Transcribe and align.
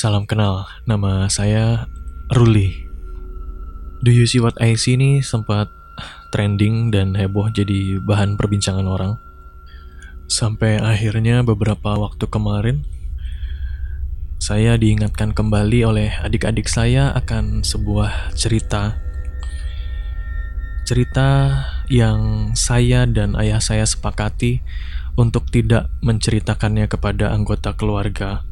Salam 0.00 0.24
kenal. 0.24 0.64
Nama 0.88 1.28
saya 1.28 1.84
Ruli. 2.32 2.88
Do 4.00 4.08
you 4.08 4.24
see 4.24 4.40
what 4.40 4.56
I 4.56 4.72
see 4.72 4.96
ini 4.96 5.20
sempat 5.20 5.68
trending 6.32 6.88
dan 6.88 7.12
heboh 7.12 7.52
jadi 7.52 8.00
bahan 8.00 8.40
perbincangan 8.40 8.88
orang. 8.88 9.20
Sampai 10.24 10.80
akhirnya 10.80 11.44
beberapa 11.44 12.00
waktu 12.00 12.24
kemarin, 12.32 12.88
saya 14.40 14.80
diingatkan 14.80 15.36
kembali 15.36 15.84
oleh 15.84 16.08
adik-adik 16.24 16.64
saya 16.64 17.12
akan 17.12 17.60
sebuah 17.60 18.32
cerita. 18.32 18.96
Cerita 20.88 21.60
yang 21.92 22.56
saya 22.56 23.04
dan 23.04 23.36
ayah 23.36 23.60
saya 23.60 23.84
sepakati 23.84 24.64
untuk 25.20 25.52
tidak 25.52 25.92
menceritakannya 26.00 26.88
kepada 26.88 27.36
anggota 27.36 27.76
keluarga, 27.76 28.48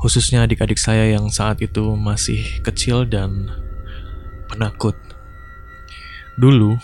khususnya 0.00 0.48
adik-adik 0.48 0.80
saya 0.80 1.12
yang 1.12 1.28
saat 1.28 1.60
itu 1.60 1.92
masih 1.92 2.64
kecil 2.64 3.04
dan 3.04 3.52
penakut. 4.48 4.96
Dulu, 6.40 6.80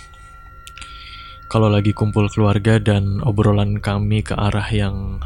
kalau 1.48 1.72
lagi 1.72 1.96
kumpul 1.96 2.28
keluarga 2.28 2.76
dan 2.76 3.24
obrolan 3.24 3.80
kami 3.80 4.20
ke 4.20 4.36
arah 4.36 4.68
yang 4.68 5.24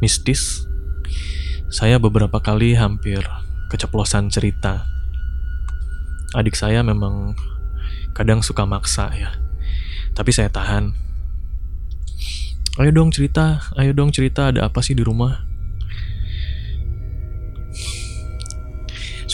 mistis, 0.00 0.64
saya 1.68 2.00
beberapa 2.00 2.40
kali 2.40 2.72
hampir 2.72 3.20
keceplosan 3.68 4.32
cerita. 4.32 4.88
Adik 6.32 6.56
saya 6.56 6.80
memang 6.80 7.36
kadang 8.16 8.40
suka 8.40 8.64
maksa 8.64 9.12
ya, 9.12 9.36
tapi 10.16 10.32
saya 10.32 10.48
tahan 10.48 11.06
Ayo 12.76 12.92
dong 12.92 13.08
cerita, 13.08 13.64
ayo 13.80 13.96
dong 13.96 14.12
cerita 14.12 14.52
ada 14.52 14.68
apa 14.68 14.84
sih 14.84 14.92
di 14.92 15.00
rumah? 15.00 15.55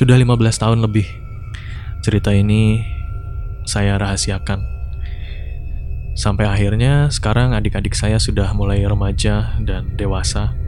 Sudah 0.02 0.18
15 0.18 0.34
tahun 0.58 0.82
lebih 0.82 1.06
cerita 2.02 2.34
ini 2.34 2.82
saya 3.62 3.94
rahasiakan. 4.02 4.58
Sampai 6.18 6.50
akhirnya 6.50 7.06
sekarang 7.06 7.54
adik-adik 7.54 7.94
saya 7.94 8.18
sudah 8.18 8.50
mulai 8.50 8.82
remaja 8.82 9.62
dan 9.62 9.94
dewasa. 9.94 10.58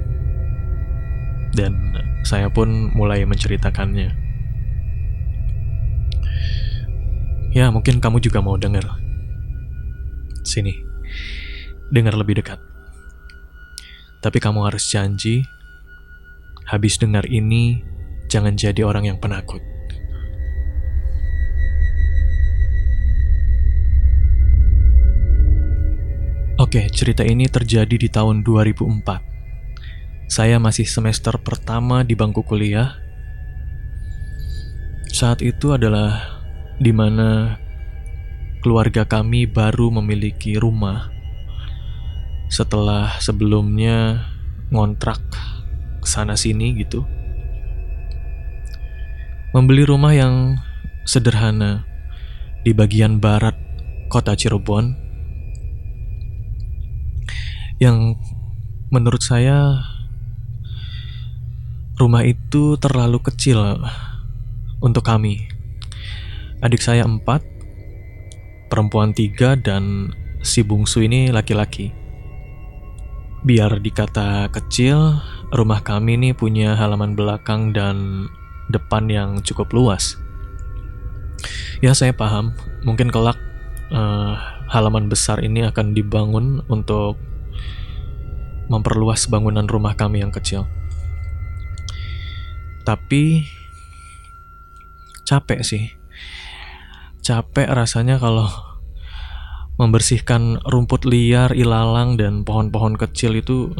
Dan 1.51 1.99
saya 2.23 2.47
pun 2.47 2.95
mulai 2.95 3.27
menceritakannya. 3.27 4.15
Ya, 7.59 7.75
mungkin 7.75 7.99
kamu 7.99 8.23
juga 8.23 8.39
mau 8.39 8.55
dengar. 8.55 8.87
Sini 10.47 10.79
dengar 11.91 12.15
lebih 12.15 12.39
dekat. 12.39 12.63
Tapi 14.23 14.39
kamu 14.39 14.71
harus 14.71 14.87
janji, 14.87 15.43
habis 16.71 17.03
dengar 17.03 17.27
ini, 17.27 17.94
jangan 18.35 18.59
jadi 18.59 18.83
orang 18.83 19.07
yang 19.07 19.23
penakut. 19.23 19.63
Oke, 26.59 26.91
cerita 26.91 27.23
ini 27.23 27.47
terjadi 27.47 27.95
di 27.95 28.11
tahun 28.11 28.43
2004. 28.43 30.27
Saya 30.27 30.59
masih 30.59 30.87
semester 30.87 31.39
pertama 31.39 32.03
di 32.03 32.19
bangku 32.19 32.43
kuliah. 32.43 32.99
Saat 35.15 35.47
itu 35.47 35.71
adalah 35.71 36.43
di 36.83 36.91
mana 36.91 37.55
keluarga 38.67 39.07
kami 39.07 39.47
baru 39.47 39.95
memiliki 40.03 40.59
rumah 40.59 41.15
setelah 42.51 43.15
sebelumnya 43.23 44.27
ngontrak 44.75 45.23
sana 46.03 46.35
sini 46.35 46.75
gitu. 46.83 47.07
Membeli 49.55 49.87
rumah 49.87 50.11
yang 50.11 50.59
sederhana 51.07 51.87
di 52.67 52.75
bagian 52.75 53.23
barat 53.23 53.55
kota 54.11 54.35
Cirebon 54.35 54.99
yang 57.79 58.19
menurut 58.91 59.23
saya 59.23 59.79
rumah 61.95 62.27
itu 62.27 62.75
terlalu 62.83 63.23
kecil 63.23 63.79
untuk 64.83 65.07
kami. 65.07 65.47
Adik 66.59 66.83
saya 66.83 67.07
empat, 67.07 67.47
perempuan 68.67 69.15
tiga, 69.15 69.55
dan 69.55 70.11
si 70.43 70.67
bungsu 70.67 71.07
ini 71.07 71.31
laki-laki. 71.31 71.95
Biar 73.47 73.79
dikata 73.79 74.51
kecil, 74.51 75.23
rumah 75.55 75.79
kami 75.87 76.19
nih 76.19 76.35
punya 76.35 76.75
halaman 76.75 77.15
belakang 77.15 77.71
dan 77.71 78.27
depan 78.69 79.09
yang 79.11 79.41
cukup 79.45 79.73
luas. 79.75 80.17
Ya 81.85 81.93
saya 81.93 82.17
paham, 82.17 82.57
mungkin 82.87 83.13
kelak 83.13 83.37
uh, 83.93 84.35
halaman 84.73 85.13
besar 85.13 85.45
ini 85.45 85.67
akan 85.69 85.93
dibangun 85.93 86.65
untuk 86.73 87.21
memperluas 88.73 89.29
bangunan 89.29 89.69
rumah 89.69 89.93
kami 89.93 90.25
yang 90.25 90.33
kecil. 90.33 90.65
Tapi 92.85 93.45
capek 95.25 95.61
sih. 95.65 95.85
Capek 97.25 97.73
rasanya 97.73 98.21
kalau 98.21 98.49
membersihkan 99.81 100.61
rumput 100.69 101.09
liar, 101.09 101.51
ilalang 101.57 102.21
dan 102.21 102.45
pohon-pohon 102.45 102.95
kecil 102.95 103.35
itu 103.35 103.73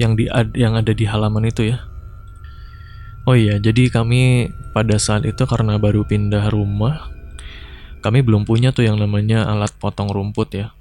yang 0.00 0.18
di 0.18 0.26
yang 0.58 0.74
ada 0.74 0.90
di 0.90 1.04
halaman 1.06 1.46
itu 1.46 1.72
ya. 1.72 1.93
Oh 3.24 3.32
iya, 3.32 3.56
jadi 3.56 3.88
kami 3.88 4.52
pada 4.76 5.00
saat 5.00 5.24
itu 5.24 5.48
karena 5.48 5.80
baru 5.80 6.04
pindah 6.04 6.52
rumah, 6.52 7.08
kami 8.04 8.20
belum 8.20 8.44
punya 8.44 8.68
tuh 8.68 8.84
yang 8.84 9.00
namanya 9.00 9.48
alat 9.48 9.72
potong 9.80 10.12
rumput 10.12 10.52
ya. 10.52 10.76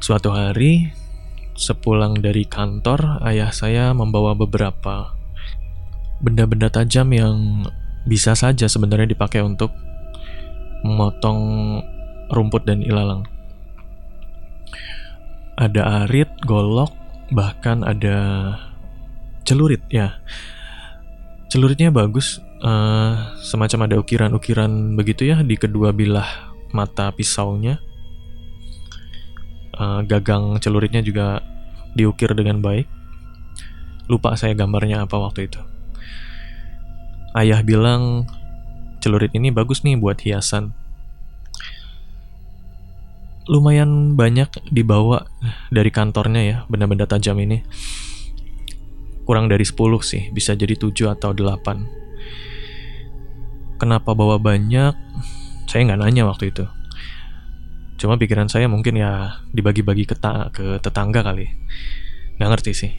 Suatu 0.00 0.32
hari, 0.32 0.88
sepulang 1.52 2.24
dari 2.24 2.48
kantor, 2.48 3.20
ayah 3.28 3.52
saya 3.52 3.92
membawa 3.92 4.32
beberapa 4.32 5.12
benda-benda 6.24 6.72
tajam 6.72 7.12
yang 7.12 7.68
bisa 8.08 8.32
saja 8.32 8.64
sebenarnya 8.64 9.12
dipakai 9.12 9.44
untuk 9.44 9.76
memotong 10.88 11.40
rumput 12.32 12.64
dan 12.64 12.80
ilalang. 12.80 13.28
Ada 15.60 16.06
arit, 16.08 16.32
golok, 16.48 16.96
bahkan 17.28 17.84
ada 17.84 18.16
celurit 19.48 19.80
ya. 19.88 20.20
Celuritnya 21.48 21.88
bagus, 21.88 22.44
uh, 22.60 23.32
semacam 23.40 23.88
ada 23.88 23.96
ukiran-ukiran 23.96 24.92
begitu 24.92 25.32
ya 25.32 25.40
di 25.40 25.56
kedua 25.56 25.96
bilah 25.96 26.52
mata 26.76 27.08
pisaunya. 27.16 27.80
Uh, 29.72 30.04
gagang 30.04 30.60
celuritnya 30.60 31.00
juga 31.00 31.40
diukir 31.96 32.36
dengan 32.36 32.60
baik. 32.60 32.84
Lupa 34.12 34.36
saya 34.36 34.52
gambarnya 34.52 35.08
apa 35.08 35.16
waktu 35.16 35.48
itu. 35.48 35.60
Ayah 37.32 37.64
bilang 37.64 38.28
celurit 39.00 39.32
ini 39.32 39.48
bagus 39.48 39.80
nih 39.80 39.96
buat 39.96 40.20
hiasan. 40.20 40.76
Lumayan 43.48 44.12
banyak 44.12 44.52
dibawa 44.68 45.24
dari 45.72 45.88
kantornya 45.88 46.42
ya, 46.44 46.56
benda-benda 46.68 47.08
tajam 47.08 47.40
ini. 47.40 47.64
Kurang 49.28 49.52
dari 49.52 49.68
10 49.68 49.76
sih, 50.00 50.32
bisa 50.32 50.56
jadi 50.56 50.72
7 50.72 51.12
atau 51.12 51.36
8. 51.36 53.76
Kenapa 53.76 54.16
bawa 54.16 54.40
banyak? 54.40 54.96
Saya 55.68 55.84
nggak 55.84 56.00
nanya 56.00 56.24
waktu 56.24 56.48
itu. 56.48 56.64
Cuma 58.00 58.16
pikiran 58.16 58.48
saya 58.48 58.72
mungkin 58.72 58.96
ya 58.96 59.44
dibagi-bagi 59.52 60.08
ke, 60.08 60.16
ke 60.48 60.80
tetangga 60.80 61.20
kali. 61.20 61.44
Nggak 62.40 62.50
ngerti 62.56 62.72
sih. 62.72 62.92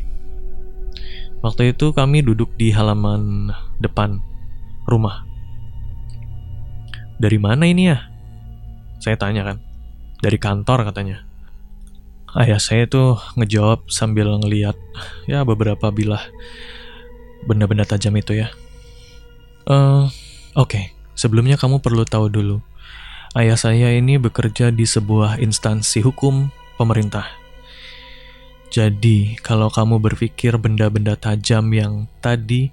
Waktu 1.41 1.73
itu 1.73 1.97
kami 1.97 2.21
duduk 2.21 2.53
di 2.61 2.69
halaman 2.69 3.49
depan 3.81 4.21
rumah 4.85 5.25
dari 7.19 7.35
mana 7.35 7.67
ini 7.67 7.91
ya? 7.91 7.99
Saya 9.03 9.19
tanya 9.19 9.43
kan. 9.43 9.59
Dari 10.23 10.39
kantor 10.39 10.87
katanya. 10.87 11.27
Ayah 12.37 12.61
saya 12.61 12.85
tuh 12.85 13.17
ngejawab 13.33 13.89
sambil 13.89 14.29
ngeliat 14.37 14.77
ya 15.25 15.41
beberapa 15.41 15.89
bilah 15.89 16.21
benda-benda 17.45 17.87
tajam 17.89 18.13
itu 18.17 18.37
ya. 18.37 18.53
Uh, 19.65 20.09
Oke, 20.57 20.77
okay. 20.77 20.83
sebelumnya 21.13 21.57
kamu 21.57 21.81
perlu 21.81 22.05
tahu 22.05 22.29
dulu. 22.29 22.57
Ayah 23.37 23.57
saya 23.57 23.93
ini 23.93 24.17
bekerja 24.17 24.73
di 24.73 24.89
sebuah 24.89 25.37
instansi 25.37 26.01
hukum 26.01 26.49
pemerintah. 26.81 27.29
Jadi, 28.69 29.37
kalau 29.41 29.69
kamu 29.69 29.97
berpikir 29.97 30.57
benda-benda 30.61 31.17
tajam 31.17 31.69
yang 31.73 32.05
tadi 32.21 32.69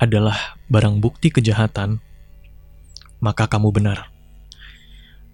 adalah 0.00 0.56
barang 0.68 1.00
bukti 1.00 1.28
kejahatan, 1.32 2.00
maka 3.20 3.48
kamu 3.48 3.72
benar. 3.72 4.08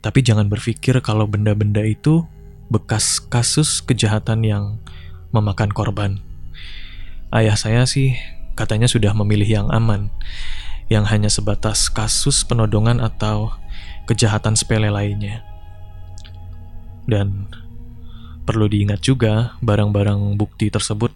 Tapi 0.03 0.23
jangan 0.23 0.47
berpikir 0.47 0.99
kalau 1.03 1.27
benda-benda 1.27 1.83
itu 1.83 2.27
bekas 2.71 3.19
kasus 3.19 3.83
kejahatan 3.83 4.47
yang 4.47 4.65
memakan 5.35 5.75
korban. 5.75 6.23
Ayah 7.35 7.59
saya 7.59 7.83
sih 7.85 8.15
katanya 8.55 8.87
sudah 8.87 9.11
memilih 9.11 9.47
yang 9.47 9.69
aman, 9.75 10.15
yang 10.87 11.03
hanya 11.11 11.27
sebatas 11.27 11.91
kasus 11.91 12.47
penodongan 12.47 13.03
atau 13.03 13.51
kejahatan 14.07 14.55
sepele 14.55 14.87
lainnya. 14.91 15.43
Dan 17.11 17.51
perlu 18.47 18.71
diingat 18.71 19.03
juga, 19.03 19.59
barang-barang 19.63 20.39
bukti 20.39 20.71
tersebut 20.71 21.11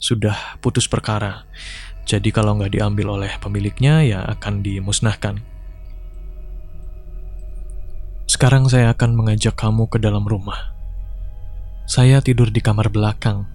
sudah 0.00 0.56
putus 0.64 0.88
perkara. 0.88 1.44
Jadi 2.08 2.32
kalau 2.32 2.56
nggak 2.58 2.74
diambil 2.74 3.20
oleh 3.20 3.32
pemiliknya, 3.36 4.00
ya 4.00 4.24
akan 4.24 4.64
dimusnahkan. 4.64 5.51
Sekarang 8.42 8.66
saya 8.66 8.90
akan 8.90 9.14
mengajak 9.14 9.54
kamu 9.54 9.86
ke 9.86 10.02
dalam 10.02 10.26
rumah. 10.26 10.74
Saya 11.86 12.18
tidur 12.18 12.50
di 12.50 12.58
kamar 12.58 12.90
belakang. 12.90 13.46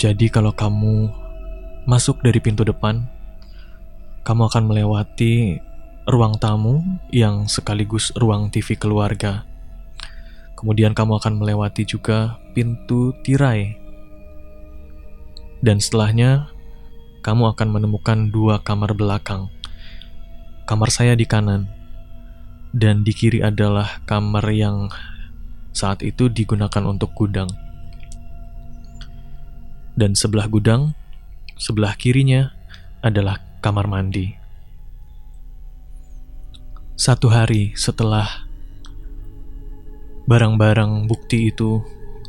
Jadi 0.00 0.32
kalau 0.32 0.48
kamu 0.56 1.12
masuk 1.84 2.24
dari 2.24 2.40
pintu 2.40 2.64
depan, 2.64 3.04
kamu 4.24 4.48
akan 4.48 4.64
melewati 4.64 5.60
ruang 6.08 6.40
tamu 6.40 6.80
yang 7.12 7.52
sekaligus 7.52 8.16
ruang 8.16 8.48
TV 8.48 8.80
keluarga. 8.80 9.44
Kemudian 10.56 10.96
kamu 10.96 11.20
akan 11.20 11.36
melewati 11.36 11.84
juga 11.84 12.40
pintu 12.56 13.12
tirai. 13.28 13.76
Dan 15.60 15.84
setelahnya, 15.84 16.48
kamu 17.20 17.52
akan 17.52 17.68
menemukan 17.76 18.32
dua 18.32 18.56
kamar 18.64 18.96
belakang. 18.96 19.52
Kamar 20.64 20.88
saya 20.88 21.12
di 21.12 21.28
kanan, 21.28 21.75
dan 22.76 23.08
di 23.08 23.16
kiri 23.16 23.40
adalah 23.40 24.04
kamar 24.04 24.44
yang 24.52 24.92
saat 25.72 26.04
itu 26.04 26.28
digunakan 26.28 26.84
untuk 26.84 27.16
gudang. 27.16 27.48
Dan 29.96 30.12
sebelah 30.12 30.44
gudang, 30.44 30.92
sebelah 31.56 31.96
kirinya 31.96 32.52
adalah 33.00 33.40
kamar 33.64 33.88
mandi. 33.88 34.36
Satu 37.00 37.32
hari 37.32 37.72
setelah 37.72 38.44
barang-barang 40.28 41.08
bukti 41.08 41.48
itu 41.48 41.80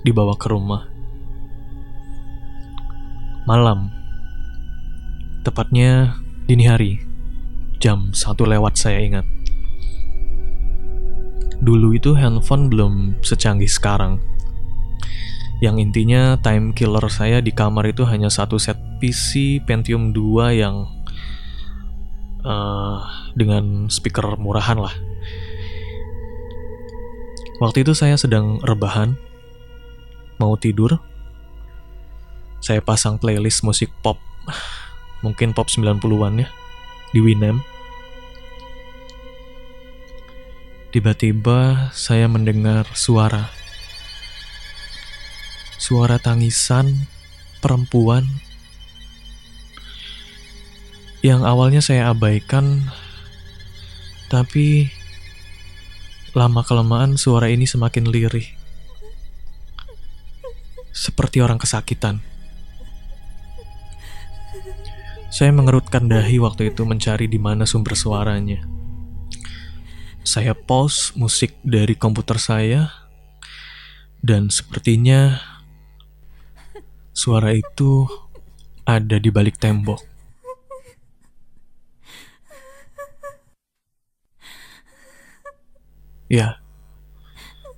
dibawa 0.07 0.39
ke 0.39 0.47
rumah, 0.47 0.87
malam, 3.43 3.91
tepatnya 5.43 6.15
dini 6.47 6.71
hari, 6.71 7.03
jam 7.83 8.15
satu 8.15 8.47
lewat 8.47 8.79
saya 8.79 9.03
ingat. 9.03 9.36
Dulu 11.67 11.91
itu 11.99 12.15
handphone 12.15 12.71
belum 12.71 13.19
secanggih 13.19 13.67
sekarang. 13.67 14.23
Yang 15.59 15.75
intinya 15.83 16.39
time 16.39 16.71
killer 16.71 17.03
saya 17.11 17.43
di 17.43 17.51
kamar 17.51 17.91
itu 17.91 18.07
hanya 18.07 18.31
satu 18.31 18.55
set 18.55 18.79
PC 19.03 19.59
Pentium 19.67 20.15
2 20.15 20.63
yang 20.63 20.87
uh, 22.47 23.03
dengan 23.35 23.91
speaker 23.91 24.39
murahan 24.39 24.79
lah. 24.79 24.95
Waktu 27.59 27.83
itu 27.83 27.91
saya 27.91 28.15
sedang 28.15 28.63
rebahan, 28.63 29.19
mau 30.39 30.55
tidur. 30.55 31.03
Saya 32.63 32.79
pasang 32.79 33.19
playlist 33.19 33.67
musik 33.67 33.91
pop, 33.99 34.21
mungkin 35.25 35.51
pop 35.51 35.67
90-an 35.67 36.47
ya, 36.47 36.47
di 37.11 37.19
Winem. 37.19 37.59
Tiba-tiba 40.87 41.91
saya 41.91 42.31
mendengar 42.31 42.87
suara. 42.95 43.51
Suara 45.75 46.15
tangisan 46.15 47.07
perempuan 47.59 48.23
yang 51.19 51.43
awalnya 51.43 51.83
saya 51.83 52.15
abaikan, 52.15 52.87
tapi 54.31 54.87
lama-kelamaan 56.31 57.19
suara 57.19 57.51
ini 57.51 57.67
semakin 57.67 58.07
lirih, 58.07 58.47
seperti 60.95 61.43
orang 61.43 61.59
kesakitan. 61.59 62.23
Saya 65.27 65.51
mengerutkan 65.51 66.07
dahi 66.07 66.39
waktu 66.39 66.71
itu 66.71 66.87
mencari 66.87 67.27
di 67.27 67.37
mana 67.37 67.67
sumber 67.67 67.99
suaranya. 67.99 68.76
Saya 70.27 70.51
pause 70.51 71.15
musik 71.15 71.55
dari 71.63 71.95
komputer 71.95 72.35
saya, 72.35 72.91
dan 74.19 74.51
sepertinya 74.51 75.39
suara 77.15 77.55
itu 77.55 78.03
ada 78.83 79.23
di 79.23 79.31
balik 79.31 79.55
tembok. 79.55 80.03
Ya, 86.27 86.59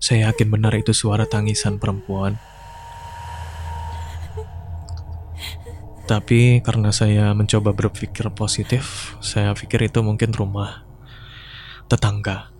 saya 0.02 0.34
yakin 0.34 0.50
benar 0.50 0.74
itu 0.74 0.90
suara 0.90 1.30
tangisan 1.30 1.78
perempuan. 1.78 2.42
Tapi 6.10 6.66
karena 6.66 6.90
saya 6.90 7.30
mencoba 7.38 7.78
berpikir 7.78 8.34
positif, 8.34 9.14
saya 9.22 9.54
pikir 9.54 9.86
itu 9.86 10.02
mungkin 10.02 10.34
rumah 10.34 10.89
tetangga. 11.90 12.54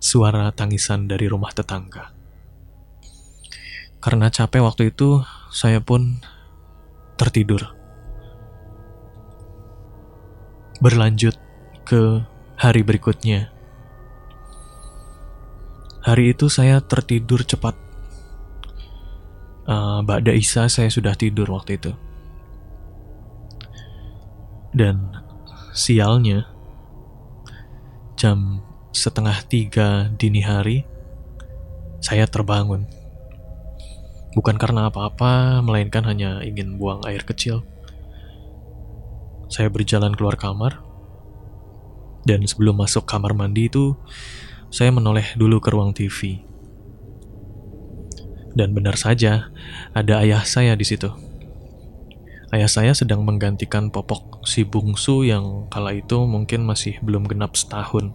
Suara 0.00 0.48
tangisan 0.50 1.06
dari 1.06 1.28
rumah 1.28 1.52
tetangga. 1.52 2.10
Karena 4.00 4.32
capek 4.32 4.64
waktu 4.64 4.96
itu, 4.96 5.20
saya 5.52 5.84
pun 5.84 6.18
tertidur. 7.20 7.76
Berlanjut 10.80 11.36
ke 11.84 12.24
hari 12.56 12.80
berikutnya 12.80 13.60
Hari 16.00 16.32
itu 16.32 16.48
saya 16.48 16.80
tertidur 16.80 17.44
cepat. 17.44 17.76
Uh, 19.68 20.00
Ba'da 20.00 20.32
Isa 20.32 20.64
saya 20.72 20.88
sudah 20.88 21.12
tidur 21.12 21.52
waktu 21.52 21.76
itu. 21.76 21.92
Dan 24.72 25.12
sialnya, 25.76 26.48
jam 28.20 28.60
setengah 28.92 29.40
tiga 29.48 30.12
dini 30.20 30.44
hari, 30.44 30.84
saya 32.04 32.28
terbangun. 32.28 32.84
Bukan 34.36 34.60
karena 34.60 34.92
apa-apa, 34.92 35.64
melainkan 35.64 36.04
hanya 36.04 36.44
ingin 36.44 36.76
buang 36.76 37.00
air 37.08 37.24
kecil. 37.24 37.64
Saya 39.48 39.72
berjalan 39.72 40.12
keluar 40.12 40.36
kamar, 40.36 40.84
dan 42.28 42.44
sebelum 42.44 42.76
masuk 42.76 43.08
kamar 43.08 43.32
mandi 43.32 43.72
itu, 43.72 43.96
saya 44.68 44.92
menoleh 44.92 45.24
dulu 45.40 45.56
ke 45.56 45.72
ruang 45.72 45.96
TV. 45.96 46.44
Dan 48.52 48.76
benar 48.76 49.00
saja, 49.00 49.48
ada 49.96 50.20
ayah 50.20 50.44
saya 50.44 50.76
di 50.76 50.84
situ. 50.84 51.08
Ayah 52.50 52.66
saya 52.66 52.92
sedang 52.98 53.22
menggantikan 53.22 53.94
popok 53.94 54.42
si 54.42 54.66
bungsu 54.66 55.22
yang 55.22 55.70
kala 55.70 55.94
itu 55.94 56.26
mungkin 56.26 56.66
masih 56.66 56.98
belum 56.98 57.30
genap 57.30 57.54
setahun. 57.54 58.10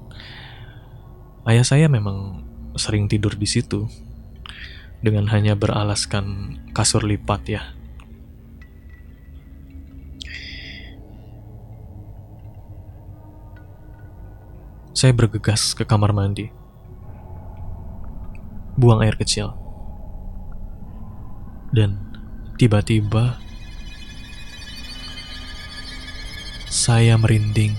Ayah 1.48 1.64
saya 1.64 1.88
memang 1.88 2.44
sering 2.76 3.08
tidur 3.08 3.32
di 3.40 3.48
situ, 3.48 3.88
dengan 5.00 5.32
hanya 5.32 5.56
beralaskan 5.56 6.58
kasur 6.76 7.08
lipat 7.08 7.42
ya. 7.48 7.64
Saya 14.92 15.16
bergegas 15.16 15.72
ke 15.72 15.88
kamar 15.88 16.12
mandi. 16.12 16.52
Buang 18.76 19.00
air 19.00 19.16
kecil. 19.16 19.56
Dan 21.72 22.00
tiba-tiba 22.60 23.45
saya 26.76 27.16
merinding. 27.16 27.72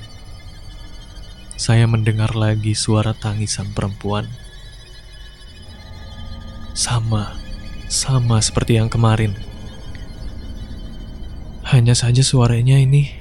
Saya 1.60 1.84
mendengar 1.84 2.32
lagi 2.32 2.72
suara 2.72 3.12
tangisan 3.12 3.68
perempuan. 3.76 4.24
Sama, 6.72 7.36
sama 7.92 8.40
seperti 8.40 8.80
yang 8.80 8.88
kemarin. 8.88 9.36
Hanya 11.68 11.92
saja 11.92 12.24
suaranya 12.24 12.80
ini 12.80 13.12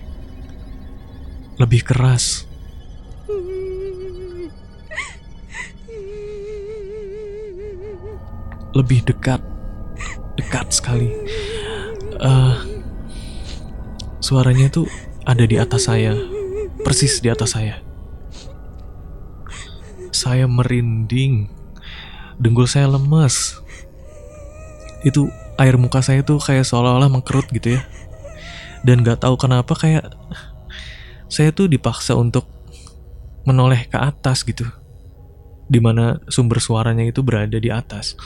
lebih 1.60 1.84
keras. 1.84 2.48
lebih 8.76 9.08
dekat, 9.08 9.40
dekat 10.36 10.68
sekali. 10.68 11.08
Uh, 12.20 12.60
suaranya 14.20 14.68
tuh 14.68 14.84
ada 15.26 15.44
di 15.44 15.58
atas 15.58 15.90
saya, 15.90 16.14
persis 16.86 17.18
di 17.18 17.34
atas 17.34 17.58
saya. 17.58 17.82
Saya 20.14 20.46
merinding, 20.46 21.50
denggul 22.38 22.70
saya 22.70 22.88
lemas. 22.88 23.60
itu 25.06 25.30
air 25.62 25.78
muka 25.78 26.02
saya 26.02 26.26
tuh 26.26 26.42
kayak 26.42 26.66
seolah-olah 26.66 27.14
mengkerut 27.14 27.46
gitu 27.54 27.78
ya. 27.78 27.82
Dan 28.82 29.06
gak 29.06 29.22
tahu 29.22 29.38
kenapa 29.38 29.78
kayak 29.78 30.10
saya 31.30 31.54
tuh 31.54 31.70
dipaksa 31.70 32.18
untuk 32.18 32.50
menoleh 33.46 33.86
ke 33.86 34.02
atas 34.02 34.42
gitu. 34.42 34.66
Di 35.70 35.78
mana 35.78 36.22
sumber 36.26 36.58
suaranya 36.58 37.06
itu 37.06 37.22
berada 37.22 37.58
di 37.62 37.70
atas. 37.70 38.18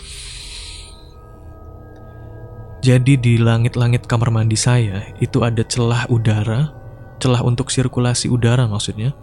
Jadi 2.80 3.20
di 3.20 3.36
langit-langit 3.36 4.08
kamar 4.08 4.32
mandi 4.32 4.56
saya 4.56 5.04
itu 5.20 5.44
ada 5.44 5.68
celah 5.68 6.08
udara 6.08 6.79
celah 7.20 7.44
untuk 7.44 7.70
sirkulasi 7.70 8.32
udara 8.32 8.66
maksudnya 8.66 9.14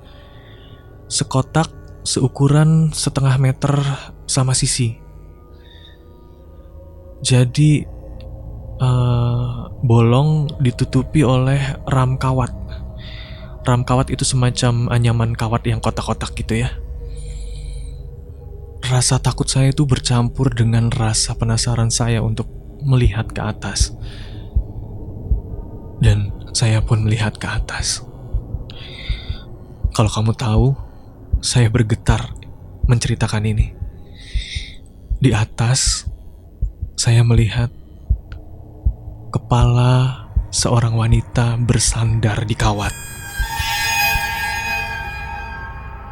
sekotak 1.08 1.72
seukuran 2.06 2.92
setengah 2.94 3.40
meter 3.40 3.72
sama 4.28 4.52
sisi 4.54 5.00
jadi 7.24 7.88
uh, 8.78 9.72
bolong 9.80 10.52
ditutupi 10.60 11.24
oleh 11.24 11.58
ram 11.88 12.20
kawat 12.20 12.52
ram 13.66 13.82
kawat 13.82 14.14
itu 14.14 14.22
semacam 14.22 14.86
anyaman 14.94 15.34
kawat 15.34 15.66
yang 15.66 15.82
kotak-kotak 15.82 16.32
gitu 16.38 16.62
ya. 16.62 16.70
Rasa 18.86 19.18
takut 19.18 19.50
saya 19.50 19.74
itu 19.74 19.82
bercampur 19.82 20.54
dengan 20.54 20.94
rasa 20.94 21.34
penasaran 21.34 21.90
saya 21.90 22.22
untuk 22.22 22.46
melihat 22.86 23.26
ke 23.26 23.42
atas. 23.42 23.90
Dan 25.98 26.30
saya 26.56 26.80
pun 26.80 27.04
melihat 27.04 27.36
ke 27.36 27.44
atas. 27.44 28.00
Kalau 29.92 30.08
kamu 30.08 30.32
tahu, 30.32 30.72
saya 31.44 31.68
bergetar 31.68 32.32
menceritakan 32.88 33.44
ini. 33.44 33.76
Di 35.20 35.36
atas, 35.36 36.08
saya 36.96 37.20
melihat 37.28 37.68
kepala 39.28 40.32
seorang 40.48 40.96
wanita 40.96 41.60
bersandar 41.60 42.48
di 42.48 42.56
kawat. 42.56 43.04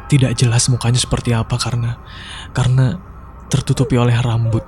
tidak 0.05 0.37
jelas 0.37 0.69
mukanya 0.69 1.01
seperti 1.01 1.33
apa 1.33 1.57
karena 1.57 1.97
karena 2.53 3.01
tertutupi 3.49 3.97
oleh 3.97 4.13
rambut 4.13 4.61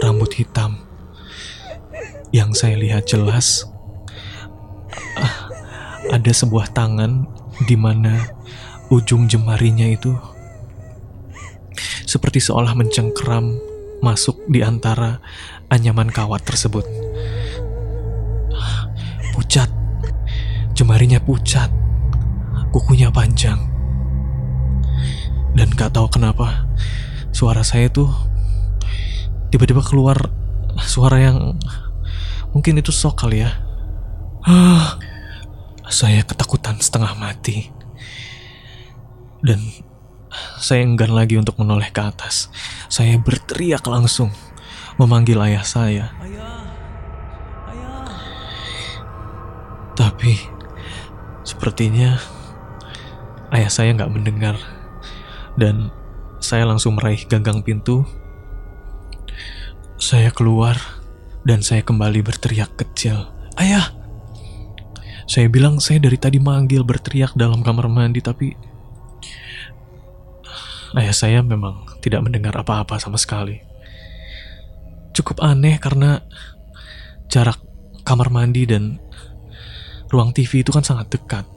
rambut 0.00 0.32
hitam 0.32 0.80
yang 2.32 2.56
saya 2.56 2.80
lihat 2.80 3.04
jelas 3.04 3.68
ada 6.12 6.32
sebuah 6.32 6.72
tangan 6.76 7.24
di 7.64 7.76
mana 7.78 8.20
ujung 8.92 9.30
jemarinya 9.30 9.88
itu 9.88 10.12
seperti 12.04 12.38
seolah 12.38 12.76
mencengkeram 12.76 13.56
masuk 14.04 14.36
di 14.46 14.60
antara 14.60 15.18
anyaman 15.72 16.12
kawat 16.12 16.44
tersebut. 16.44 16.84
Pucat, 19.34 19.66
jemarinya 20.76 21.18
pucat, 21.18 21.72
kukunya 22.70 23.08
panjang. 23.10 23.58
Dan 25.54 25.70
gak 25.74 25.96
tahu 25.96 26.06
kenapa 26.10 26.68
suara 27.34 27.66
saya 27.66 27.90
tuh 27.90 28.10
tiba-tiba 29.50 29.82
keluar 29.82 30.30
suara 30.82 31.18
yang 31.22 31.58
mungkin 32.52 32.78
itu 32.78 32.92
sok 32.92 33.26
kali 33.26 33.42
ya. 33.42 33.50
Saya 35.88 36.24
ketakutan 36.24 36.80
setengah 36.80 37.12
mati. 37.16 37.70
Dan 39.44 39.60
saya 40.58 40.82
enggan 40.82 41.12
lagi 41.12 41.36
untuk 41.36 41.60
menoleh 41.60 41.92
ke 41.92 42.00
atas. 42.00 42.48
Saya 42.88 43.20
berteriak 43.20 43.84
langsung 43.86 44.32
memanggil 44.96 45.38
ayah 45.42 45.64
saya. 45.66 46.14
Ayah, 46.22 46.64
ayah. 47.70 48.06
Tapi 49.94 50.34
sepertinya 51.44 52.18
ayah 53.54 53.70
saya 53.70 53.94
nggak 53.94 54.10
mendengar 54.10 54.56
dan 55.54 55.92
saya 56.42 56.66
langsung 56.66 56.98
meraih 56.98 57.22
gagang 57.26 57.62
pintu. 57.62 58.02
Saya 59.98 60.34
keluar 60.34 60.76
dan 61.46 61.62
saya 61.64 61.80
kembali 61.80 62.20
berteriak 62.20 62.74
kecil. 62.74 63.30
Ayah! 63.54 64.03
Saya 65.24 65.48
bilang 65.48 65.80
saya 65.80 66.04
dari 66.04 66.20
tadi 66.20 66.36
manggil 66.36 66.84
berteriak 66.84 67.32
dalam 67.32 67.64
kamar 67.64 67.88
mandi 67.88 68.20
tapi 68.20 68.52
ayah 70.94 71.16
saya 71.16 71.40
memang 71.40 71.88
tidak 72.04 72.22
mendengar 72.22 72.52
apa-apa 72.54 73.00
sama 73.00 73.16
sekali. 73.16 73.58
Cukup 75.16 75.40
aneh 75.40 75.80
karena 75.80 76.20
jarak 77.32 77.58
kamar 78.04 78.28
mandi 78.28 78.68
dan 78.68 79.00
ruang 80.12 80.30
TV 80.36 80.62
itu 80.62 80.70
kan 80.70 80.84
sangat 80.84 81.08
dekat. 81.10 81.48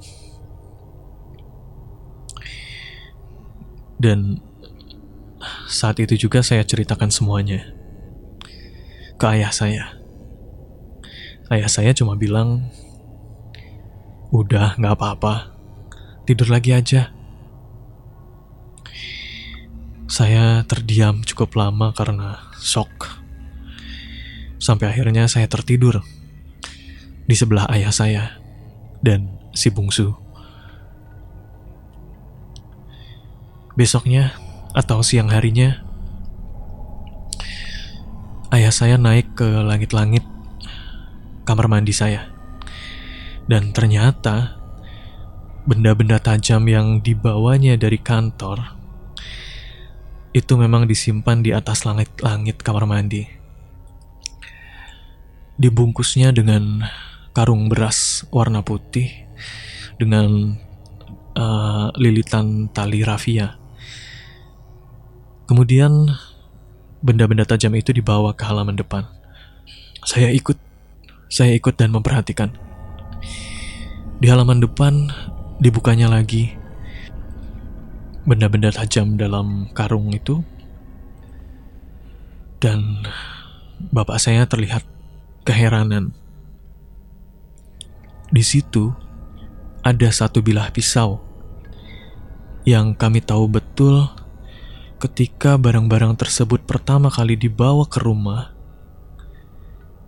Dan 3.97 4.39
saat 5.67 5.97
itu 5.99 6.15
juga 6.29 6.45
saya 6.45 6.63
ceritakan 6.63 7.09
semuanya 7.09 7.65
ke 9.17 9.25
ayah 9.27 9.51
saya. 9.51 9.85
Ayah 11.49 11.69
saya 11.71 11.91
cuma 11.97 12.13
bilang, 12.13 12.69
udah 14.31 14.75
gak 14.75 14.95
apa-apa, 14.99 15.55
tidur 16.27 16.51
lagi 16.51 16.75
aja. 16.75 17.15
Saya 20.07 20.63
terdiam 20.67 21.23
cukup 21.23 21.55
lama 21.55 21.91
karena 21.95 22.51
shock. 22.59 23.19
Sampai 24.57 24.89
akhirnya 24.91 25.29
saya 25.29 25.47
tertidur 25.47 26.01
di 27.27 27.35
sebelah 27.35 27.67
ayah 27.71 27.91
saya 27.91 28.23
dan 29.03 29.31
si 29.51 29.71
bungsu. 29.71 30.15
Besoknya 33.77 34.33
atau 34.73 35.05
siang 35.05 35.29
harinya, 35.29 35.85
ayah 38.49 38.73
saya 38.73 38.97
naik 38.97 39.37
ke 39.37 39.45
langit-langit 39.45 40.25
kamar 41.45 41.69
mandi 41.69 41.93
saya. 41.93 42.36
Dan 43.47 43.71
ternyata 43.71 44.59
benda-benda 45.63 46.19
tajam 46.19 46.67
yang 46.67 46.99
dibawanya 46.99 47.79
dari 47.79 47.99
kantor 47.99 48.75
itu 50.35 50.53
memang 50.59 50.85
disimpan 50.85 51.41
di 51.41 51.55
atas 51.55 51.87
langit-langit 51.87 52.59
kamar 52.61 52.83
mandi. 52.83 53.23
Dibungkusnya 55.57 56.35
dengan 56.35 56.85
karung 57.31 57.71
beras 57.71 58.27
warna 58.29 58.61
putih 58.61 59.09
dengan 59.97 60.53
uh, 61.33 61.89
lilitan 61.97 62.69
tali 62.69 63.01
rafia 63.01 63.57
Kemudian 65.47 66.11
benda-benda 66.99 67.47
tajam 67.47 67.71
itu 67.79 67.95
dibawa 67.95 68.35
ke 68.35 68.43
halaman 68.43 68.75
depan. 68.75 69.07
Saya 70.03 70.27
ikut, 70.35 70.59
saya 71.31 71.55
ikut 71.55 71.79
dan 71.79 71.95
memperhatikan. 71.95 72.66
Di 74.17 74.27
halaman 74.29 74.61
depan 74.61 75.13
dibukanya 75.61 76.09
lagi 76.09 76.53
benda-benda 78.27 78.73
tajam 78.73 79.15
dalam 79.15 79.69
karung 79.71 80.11
itu 80.11 80.43
dan 82.57 83.05
bapak 83.93 84.17
saya 84.17 84.49
terlihat 84.49 84.83
keheranan. 85.45 86.11
Di 88.33 88.43
situ 88.43 88.91
ada 89.85 90.09
satu 90.11 90.43
bilah 90.43 90.73
pisau 90.73 91.23
yang 92.67 92.97
kami 92.97 93.23
tahu 93.23 93.47
betul 93.47 94.11
Ketika 94.97 95.61
barang-barang 95.61 96.17
tersebut 96.17 96.65
pertama 96.65 97.13
kali 97.13 97.37
dibawa 97.37 97.85
ke 97.85 98.01
rumah, 98.01 98.49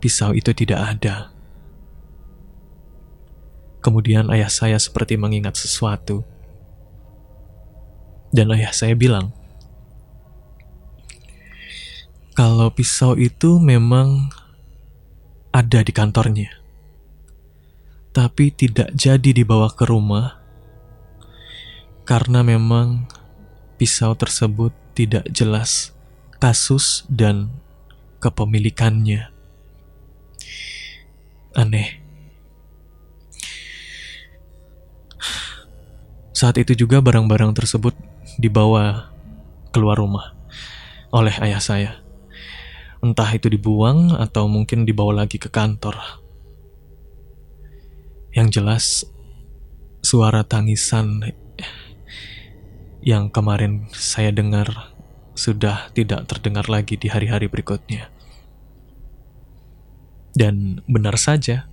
pisau 0.02 0.34
itu 0.34 0.50
tidak 0.50 0.98
ada. 0.98 1.30
Kemudian 3.80 4.28
ayah 4.32 4.52
saya 4.52 4.76
seperti 4.76 5.16
mengingat 5.16 5.56
sesuatu. 5.56 6.28
Dan 8.30 8.54
ayah 8.54 8.70
saya 8.76 8.94
bilang, 8.94 9.34
kalau 12.38 12.70
pisau 12.70 13.18
itu 13.18 13.58
memang 13.58 14.30
ada 15.50 15.82
di 15.82 15.90
kantornya, 15.90 16.54
tapi 18.14 18.54
tidak 18.54 18.94
jadi 18.94 19.34
dibawa 19.34 19.74
ke 19.74 19.84
rumah 19.90 20.38
karena 22.06 22.42
memang 22.42 23.06
pisau 23.78 24.18
tersebut 24.18 24.74
tidak 24.98 25.30
jelas 25.30 25.94
kasus 26.42 27.06
dan 27.06 27.54
kepemilikannya. 28.18 29.30
Aneh. 31.54 32.09
Saat 36.40 36.56
itu 36.56 36.72
juga 36.72 37.04
barang-barang 37.04 37.52
tersebut 37.52 37.92
dibawa 38.40 39.12
keluar 39.76 40.00
rumah 40.00 40.40
oleh 41.12 41.36
ayah 41.44 41.60
saya. 41.60 41.92
Entah 43.04 43.28
itu 43.36 43.52
dibuang 43.52 44.16
atau 44.16 44.48
mungkin 44.48 44.88
dibawa 44.88 45.28
lagi 45.28 45.36
ke 45.36 45.52
kantor. 45.52 46.00
Yang 48.32 48.48
jelas, 48.56 48.86
suara 50.00 50.48
tangisan 50.48 51.28
yang 53.04 53.28
kemarin 53.28 53.92
saya 53.92 54.32
dengar 54.32 54.96
sudah 55.36 55.92
tidak 55.92 56.24
terdengar 56.32 56.72
lagi 56.72 56.96
di 56.96 57.12
hari-hari 57.12 57.52
berikutnya. 57.52 58.08
Dan 60.32 60.88
benar 60.88 61.20
saja, 61.20 61.68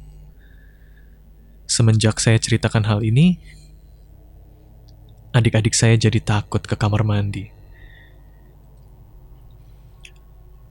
semenjak 1.70 2.18
saya 2.18 2.42
ceritakan 2.42 2.82
hal 2.82 3.06
ini, 3.06 3.38
adik-adik 5.36 5.76
saya 5.76 6.00
jadi 6.00 6.16
takut 6.24 6.64
ke 6.64 6.72
kamar 6.72 7.04
mandi. 7.04 7.52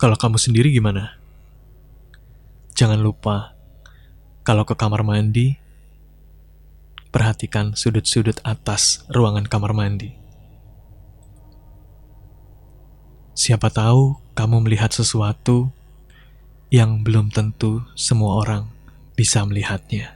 Kalau 0.02 0.18
kamu 0.18 0.42
sendiri 0.42 0.74
gimana? 0.74 1.22
Jangan 2.74 2.98
lupa, 2.98 3.54
kalau 4.42 4.66
ke 4.66 4.74
kamar 4.74 5.06
mandi, 5.06 5.62
perhatikan 7.14 7.78
sudut-sudut 7.78 8.42
atas 8.42 9.06
ruangan 9.14 9.46
kamar 9.46 9.72
mandi. 9.78 10.18
Siapa 13.38 13.70
tahu 13.70 14.18
kamu 14.34 14.66
melihat 14.66 14.90
sesuatu 14.90 15.70
yang 16.74 17.06
belum 17.06 17.30
tentu 17.30 17.86
semua 17.94 18.42
orang 18.42 18.68
bisa 19.14 19.46
melihatnya. 19.46 20.15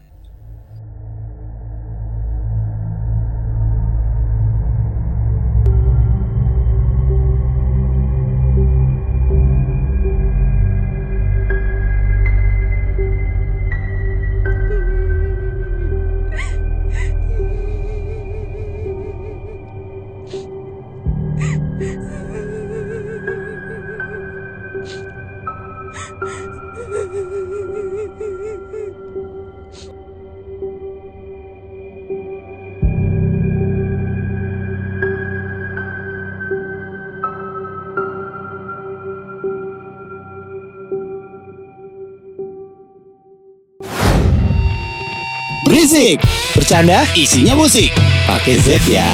bercanda, 46.69 47.01
isinya 47.17 47.57
musik. 47.57 47.89
Pakai 48.29 48.61
Z 48.61 48.77
ya. 48.85 49.09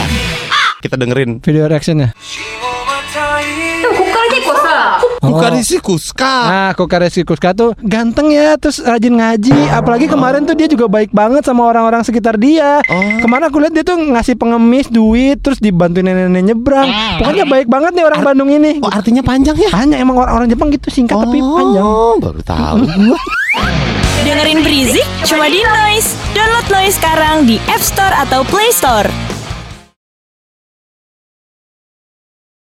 Kita 0.84 1.00
dengerin 1.00 1.40
video 1.40 1.72
reactionnya. 1.72 2.12
Kukarisi 5.24 5.80
oh. 5.80 5.84
Kuska. 5.88 6.36
Nah, 6.52 6.72
Kukarisi 6.76 7.24
Kuska 7.24 7.56
tuh 7.56 7.72
ganteng 7.80 8.36
ya, 8.36 8.60
terus 8.60 8.84
rajin 8.84 9.16
ngaji. 9.16 9.72
Apalagi 9.72 10.12
kemarin 10.12 10.44
tuh 10.44 10.52
dia 10.52 10.68
juga 10.68 10.92
baik 10.92 11.16
banget 11.16 11.48
sama 11.48 11.64
orang-orang 11.72 12.04
sekitar 12.04 12.36
dia. 12.36 12.84
Oh. 12.92 13.24
Kemarin 13.24 13.48
aku 13.48 13.64
lihat 13.64 13.72
dia 13.72 13.88
tuh 13.88 14.04
ngasih 14.04 14.36
pengemis 14.36 14.92
duit, 14.92 15.40
terus 15.40 15.64
dibantu 15.64 16.04
nenek-nenek 16.04 16.52
nyebrang. 16.52 16.92
Pokoknya 17.24 17.48
baik 17.48 17.72
banget 17.72 17.96
nih 17.96 18.04
orang 18.04 18.20
Ar 18.20 18.26
Bandung 18.36 18.52
ini. 18.52 18.84
Oh, 18.84 18.92
artinya 18.92 19.24
panjang 19.24 19.56
ya? 19.56 19.72
Panjang 19.72 20.04
emang 20.04 20.20
orang-orang 20.20 20.52
Jepang 20.52 20.76
gitu 20.76 20.92
singkat 20.92 21.16
oh, 21.16 21.24
tapi 21.24 21.40
panjang. 21.40 22.20
Baru 22.20 22.42
tahu. 22.44 22.84
Dengerin 24.26 24.66
Brizik 24.66 25.06
cuma 25.30 25.46
di 25.46 25.62
Noise. 25.62 26.18
Download 26.34 26.66
Noise 26.74 26.98
sekarang 26.98 27.46
di 27.46 27.62
App 27.70 27.78
Store 27.86 28.10
atau 28.26 28.42
Play 28.42 28.74
Store. 28.74 29.35